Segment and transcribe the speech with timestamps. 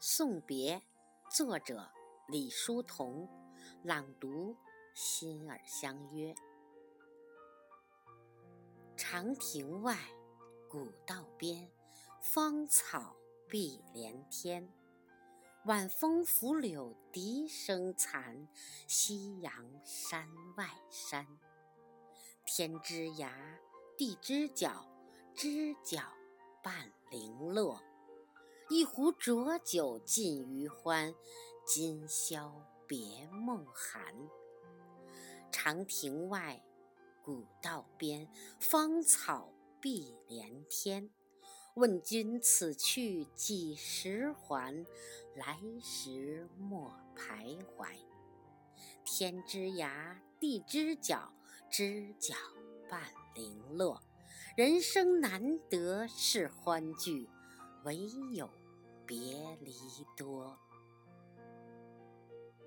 [0.00, 0.80] 送别，
[1.28, 1.90] 作者
[2.28, 3.28] 李叔同，
[3.82, 4.56] 朗读
[4.94, 6.32] 心儿相约。
[8.96, 9.98] 长亭外，
[10.68, 11.68] 古道边，
[12.20, 13.16] 芳草
[13.48, 14.72] 碧连天。
[15.64, 18.46] 晚风拂柳笛声残，
[18.86, 19.52] 夕阳
[19.84, 21.26] 山外山。
[22.46, 23.32] 天之涯，
[23.96, 24.88] 地之角，
[25.34, 26.00] 知交
[26.62, 27.82] 半零落。
[28.70, 31.14] 一壶浊酒尽余欢，
[31.66, 32.52] 今宵
[32.86, 34.14] 别梦寒。
[35.50, 36.62] 长亭外，
[37.22, 38.28] 古道边，
[38.60, 39.50] 芳草
[39.80, 41.08] 碧连天。
[41.76, 44.84] 问君此去几时还？
[45.34, 47.88] 来时莫徘徊。
[49.02, 51.32] 天之涯，地之角，
[51.70, 52.34] 知交
[52.90, 53.00] 半
[53.34, 54.02] 零落。
[54.58, 57.30] 人生难得是欢聚。
[57.84, 57.96] 唯
[58.34, 58.48] 有
[59.06, 59.16] 别
[59.60, 59.72] 离
[60.16, 60.56] 多。